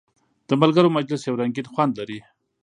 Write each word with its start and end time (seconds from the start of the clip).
د 0.47 0.49
ملګرو 0.61 0.93
مجلس 0.97 1.21
یو 1.23 1.39
رنګین 1.41 1.67
خوند 1.73 1.93
لري. 1.99 2.19